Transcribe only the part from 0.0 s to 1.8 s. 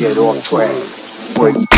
get off track. Break.